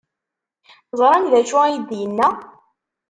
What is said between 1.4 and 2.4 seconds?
ay d-yenna?